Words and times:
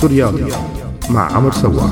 سوريالي 0.00 0.52
مع 1.10 1.36
عمر 1.36 1.52
سواح 1.52 1.90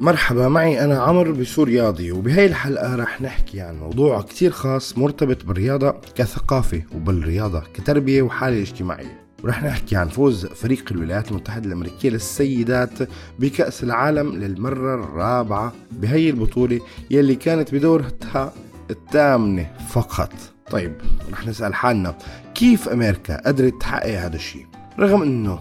مرحبا 0.00 0.48
معي 0.48 0.84
أنا 0.84 0.98
عمر 0.98 1.30
بسورياضي 1.30 2.12
وبهي 2.12 2.46
الحلقة 2.46 2.96
رح 2.96 3.20
نحكي 3.20 3.60
عن 3.60 3.78
موضوع 3.78 4.22
كتير 4.22 4.50
خاص 4.50 4.98
مرتبط 4.98 5.44
بالرياضة 5.44 5.94
كثقافة 6.14 6.82
وبالرياضة 6.94 7.62
كتربية 7.74 8.22
وحالة 8.22 8.62
اجتماعية. 8.62 9.25
ورح 9.46 9.62
نحكي 9.62 9.96
عن 9.96 10.08
فوز 10.08 10.46
فريق 10.46 10.84
الولايات 10.90 11.30
المتحدة 11.30 11.66
الأمريكية 11.66 12.10
للسيدات 12.10 12.90
بكأس 13.38 13.82
العالم 13.84 14.32
للمرة 14.36 14.94
الرابعة 14.94 15.72
بهي 15.90 16.30
البطولة 16.30 16.80
يلي 17.10 17.34
كانت 17.34 17.74
بدورتها 17.74 18.52
الثامنة 18.90 19.72
فقط. 19.88 20.32
طيب 20.70 20.92
رح 21.32 21.46
نسأل 21.46 21.74
حالنا 21.74 22.18
كيف 22.54 22.88
أمريكا 22.88 23.46
قدرت 23.46 23.80
تحقق 23.80 24.18
هذا 24.18 24.36
الشيء؟ 24.36 24.66
رغم 24.98 25.22
إنه 25.22 25.58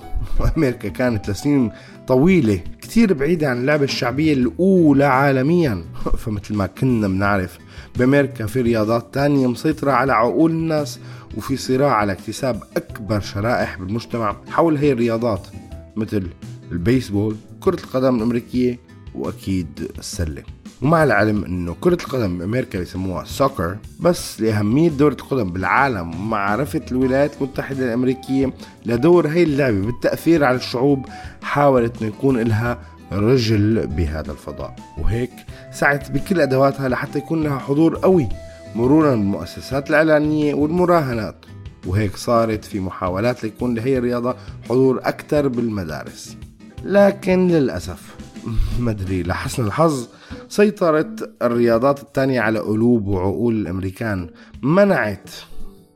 أمريكا 0.58 0.90
كانت 0.90 1.30
لسنين 1.30 1.72
طويلة 2.08 2.60
كتير 2.82 3.14
بعيدة 3.14 3.50
عن 3.50 3.58
اللعبة 3.58 3.84
الشعبية 3.84 4.34
الأولى 4.34 5.06
عالميا. 5.06 5.84
فمثل 6.26 6.56
ما 6.56 6.66
كنا 6.66 7.08
بنعرف 7.08 7.58
بأمريكا 7.98 8.46
في 8.46 8.62
رياضات 8.62 9.14
تانية 9.14 9.48
مسيطرة 9.48 9.92
على 9.92 10.14
عقول 10.14 10.52
الناس 10.52 11.00
وفي 11.38 11.58
صراع 11.58 11.92
على 11.92 12.12
اكتساب 12.12 12.64
أكبر 12.78 13.20
شرائح 13.20 13.80
بالمجتمع 13.80 14.36
حول 14.50 14.78
هي 14.78 14.92
الرياضات 14.92 15.48
مثل 15.96 16.28
البيسبول 16.72 17.36
كرة 17.60 17.84
القدم 17.84 18.16
الأمريكية 18.16 18.80
وأكيد 19.16 19.92
السلة. 20.00 20.44
ومع 20.86 21.04
العلم 21.04 21.46
إنه 21.46 21.76
كرة 21.82 21.94
القدم 21.94 22.38
بأمريكا 22.38 22.80
بيسموها 22.80 23.24
سوكر 23.26 23.78
بس 24.00 24.42
لأهمية 24.42 24.90
دورة 24.90 25.14
القدم 25.14 25.52
بالعالم 25.52 26.16
ومعرفة 26.16 26.82
الولايات 26.92 27.32
المتحدة 27.42 27.86
الأمريكية 27.86 28.54
لدور 28.86 29.28
هي 29.28 29.44
اللعبة 29.44 29.86
بالتأثير 29.86 30.44
على 30.44 30.58
الشعوب 30.58 31.06
حاولت 31.42 32.02
إنه 32.02 32.10
يكون 32.10 32.40
لها 32.40 32.80
رجل 33.12 33.88
بهذا 33.88 34.32
الفضاء. 34.32 34.76
وهيك 34.98 35.32
سعت 35.72 36.12
بكل 36.12 36.42
أدواتها 36.42 36.90
لحتى 36.90 37.18
يكون 37.20 37.44
لها 37.44 37.60
حضور 37.60 37.96
قوي 37.96 38.30
مرورا 38.76 39.10
بالمؤسسات 39.16 39.90
الإعلانية 39.90 40.54
والمراهنات. 40.54 41.46
وهيك 41.86 42.16
صارت 42.16 42.66
في 42.66 42.80
محاولات 42.80 43.44
ليكون 43.44 43.76
لهي 43.76 43.98
الرياضة 43.98 44.36
حضور 44.70 45.00
أكثر 45.04 45.48
بالمدارس. 45.48 46.38
لكن 46.84 47.48
للأسف 47.48 48.16
مدري 48.80 49.24
لحسن 49.24 49.66
الحظ 49.66 50.08
سيطرت 50.50 51.36
الرياضات 51.42 52.00
الثانية 52.00 52.42
على 52.42 52.60
قلوب 52.60 53.08
وعقول 53.08 53.56
الأمريكان. 53.56 54.30
منعت 54.64 55.30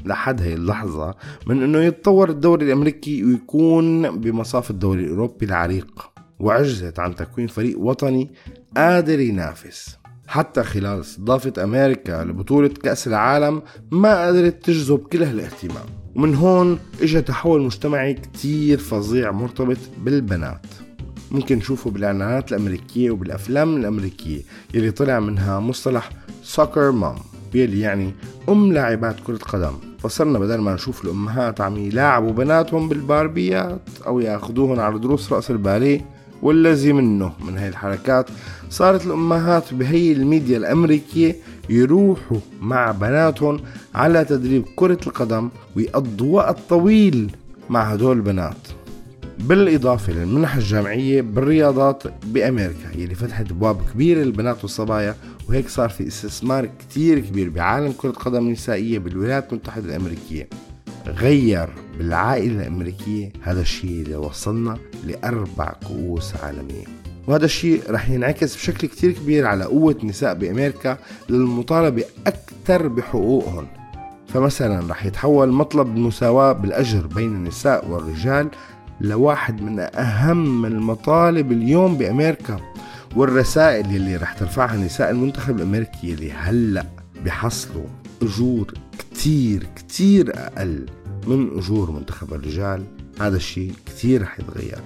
لحد 0.06 0.42
هي 0.42 0.54
اللحظة 0.54 1.16
من 1.48 1.64
أنه 1.64 1.80
يتطور 1.80 2.30
الدوري 2.30 2.66
الأمريكي 2.66 3.26
ويكون 3.26 4.20
بمصاف 4.20 4.72
الدوري 4.72 5.04
الأوروبي 5.04 5.46
العريق 5.46 6.12
وعجزت 6.40 7.00
عن 7.00 7.16
تكوين 7.16 7.48
فريق 7.48 7.80
وطني 7.80 8.32
قادر 8.78 9.20
ينافس. 9.20 9.98
حتى 10.28 10.64
خلال 10.64 11.00
استضافة 11.00 11.64
أمريكا 11.64 12.24
لبطولة 12.24 12.68
كأس 12.68 13.08
العالم 13.08 13.62
ما 13.92 14.28
قدرت 14.28 14.66
تجذب 14.66 15.00
كل 15.00 15.24
هالاهتمام. 15.24 15.86
ومن 16.16 16.36
هون 16.36 16.80
اجى 17.02 17.22
تحول 17.22 17.62
مجتمعي 17.62 18.14
كتير 18.14 18.78
فظيع 18.78 19.32
مرتبط 19.32 19.78
بالبنات. 19.98 20.66
ممكن 21.32 21.58
نشوفه 21.58 21.92
بالإعلانات 21.92 22.52
الأمريكية 22.52 23.12
وبالأفلام 23.12 23.78
الأمريكية. 23.78 24.42
يلي 24.74 24.92
طلع 24.92 25.20
منها 25.20 25.60
مصطلح 25.60 26.10
سوكر 26.44 26.92
مام 26.92 27.16
يلي 27.54 27.80
يعني 27.80 28.14
أم 28.50 28.74
لاعبات 28.74 29.16
كرة 29.20 29.38
قدم. 29.38 29.74
فصرنا 30.00 30.40
بدل 30.40 30.58
ما 30.58 30.74
نشوف 30.74 31.06
الأمهات 31.06 31.62
عم 31.62 31.78
يلاعبوا 31.78 32.32
بناتهم 32.32 32.90
بالباربيات 32.90 33.82
أو 34.08 34.20
ياخذوهم 34.20 34.80
على 34.80 35.00
دروس 35.00 35.34
رأس 35.34 35.52
الباليه 35.52 36.06
والذي 36.42 36.94
منه. 36.94 37.34
من 37.48 37.58
هاي 37.58 37.68
الحركات 37.68 38.30
صارت 38.70 39.06
الأمهات 39.06 39.74
بهي 39.74 40.12
الميديا 40.12 40.58
الأمريكية 40.58 41.36
يروحوا 41.70 42.38
مع 42.62 42.92
بناتهم 42.92 43.60
على 43.96 44.26
تدريب 44.26 44.66
كرة 44.76 45.00
القدم 45.08 45.50
ويقضوا 45.76 46.36
وقت 46.36 46.58
طويل 46.70 47.32
مع 47.70 47.84
هدول 47.84 48.18
البنات. 48.18 48.68
بالإضافة 49.40 50.14
للمنح 50.14 50.56
الجامعية 50.56 51.22
بالرياضات 51.22 52.04
بأمريكا 52.26 52.98
يلي 52.98 53.16
فتحت 53.16 53.52
أبواب 53.52 53.82
كبيرة 53.94 54.20
للبنات 54.20 54.62
والصبايا 54.62 55.16
وهيك 55.50 55.70
صار 55.70 55.90
في 55.90 56.08
استثمار 56.08 56.70
كتير 56.80 57.20
كبير 57.20 57.50
بعالم 57.50 57.92
كرة 57.92 58.10
القدم 58.10 58.48
النسائية 58.48 59.00
بالولايات 59.00 59.54
المتحدة 59.54 59.86
الأمريكية. 59.86 60.50
غير 61.08 61.70
بالعائلة 61.98 62.62
الأمريكية 62.62 63.34
هذا 63.42 63.62
الشيء 63.62 64.02
اللي 64.02 64.16
وصلنا 64.16 64.78
لأربع 65.06 65.74
كؤوس 65.88 66.36
عالمية. 66.36 66.86
وهذا 67.28 67.46
الشيء 67.46 67.82
رح 67.90 68.10
ينعكس 68.10 68.56
بشكل 68.56 68.88
كتير 68.88 69.12
كبير 69.12 69.46
على 69.46 69.64
قوة 69.64 69.96
النساء 70.04 70.34
بأمريكا 70.34 70.98
للمطالبة 71.30 72.04
أكثر 72.28 72.88
بحقوقهم. 72.88 73.68
فمثلا 74.28 74.92
رح 74.92 75.06
يتحول 75.06 75.52
مطلب 75.52 75.88
المساواة 75.88 76.52
بالأجر 76.52 77.08
بين 77.08 77.36
النساء 77.36 77.88
والرجال 77.90 78.50
لواحد 79.02 79.62
من 79.62 79.80
أهم 79.80 80.66
المطالب 80.66 81.52
اليوم 81.52 81.98
بأمريكا 81.98 82.60
والرسائل 83.16 83.86
اللي 83.86 84.16
رح 84.16 84.34
ترفعها 84.34 84.78
نساء 84.78 85.12
المنتخب 85.12 85.56
الأمريكي 85.56 86.14
اللي 86.14 86.32
هلأ 86.32 86.86
بحصلوا 87.26 87.86
أجور 88.22 88.74
كتير 89.00 89.68
كتير 89.76 90.32
أقل 90.36 90.86
من 91.28 91.58
أجور 91.58 91.92
منتخب 91.92 92.34
الرجال. 92.34 92.84
هذا 93.22 93.36
الشيء 93.36 93.74
كتير 93.86 94.22
رح 94.22 94.40
يتغير. 94.40 94.80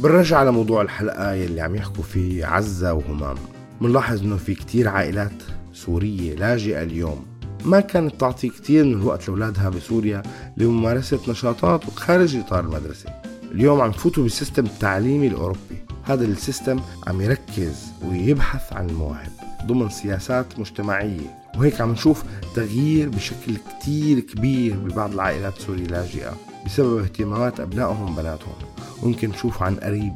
بالرجع 0.00 0.38
على 0.38 0.52
موضوع 0.52 0.82
الحلقة 0.82 1.32
يلي 1.32 1.60
عم 1.60 1.74
يحكوا 1.74 2.02
فيه 2.04 2.46
عزة 2.46 2.92
وهمام 2.92 3.36
منلاحظ 3.80 4.22
إنه 4.22 4.36
في 4.36 4.54
كتير 4.54 4.88
عائلات 4.88 5.42
سورية 5.72 6.34
لاجئة 6.34 6.82
اليوم. 6.82 7.24
ما 7.64 7.80
كانت 7.80 8.20
تعطي 8.20 8.48
كتير 8.48 8.84
من 8.84 8.92
الوقت 8.92 9.28
لأولادها 9.28 9.68
بسوريا 9.68 10.22
لممارسة 10.56 11.20
نشاطات 11.28 11.84
خارج 11.84 12.36
إطار 12.36 12.60
المدرسة. 12.60 13.10
اليوم 13.54 13.80
عم 13.80 13.90
يفوتوا 13.90 14.22
بال 14.22 14.32
system 14.32 14.64
التعليمي 14.64 15.26
الأوروبي. 15.26 15.84
هذا 16.04 16.24
ال 16.24 16.32
system 16.32 16.80
عم 17.06 17.20
يركز 17.20 17.92
ويبحث 18.02 18.72
عن 18.72 18.90
المواهب 18.90 19.32
ضمن 19.66 19.88
سياسات 19.88 20.58
مجتمعية. 20.58 21.44
وهيك 21.56 21.80
عم 21.80 21.92
نشوف 21.92 22.24
تغيير 22.54 23.08
بشكل 23.08 23.56
كتير 23.56 24.20
كبير 24.20 24.76
ببعض 24.76 25.12
العائلات 25.12 25.56
السورية 25.56 25.84
اللاجئة 25.84 26.36
بسبب 26.66 26.98
اهتمامات 26.98 27.60
أبنائهم 27.60 28.12
وبناتهم. 28.12 28.54
وممكن 29.02 29.30
نشوف 29.30 29.62
عن 29.62 29.74
قريب 29.74 30.14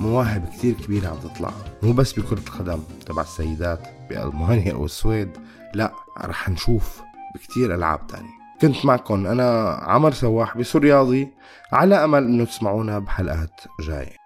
مواهب 0.00 0.48
كتير 0.58 0.74
كبيرة 0.74 1.08
عم 1.08 1.16
تطلع. 1.16 1.52
مو 1.82 1.92
بس 1.92 2.12
بكرة 2.12 2.38
القدم 2.38 2.80
تبع 3.06 3.22
السيدات 3.22 3.80
بألمانيا 4.10 4.72
أو 4.72 4.84
السويد 4.84 5.28
لا 5.74 5.92
رح 6.18 6.48
نشوف 6.48 7.00
بكتير 7.34 7.74
ألعاب 7.74 8.06
تانية. 8.06 8.39
كنت 8.62 8.86
معكم 8.86 9.26
أنا 9.26 9.78
عمر 9.82 10.12
سواح 10.12 10.56
بسورياضي 10.56 11.28
على 11.72 12.04
أمل 12.04 12.24
أنه 12.24 12.44
تسمعونا 12.44 12.98
بحلقات 12.98 13.60
جاية. 13.80 14.16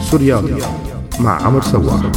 سورياضي 0.00 0.62
مع 1.20 1.46
عمر 1.46 1.62
سواح. 1.62 2.12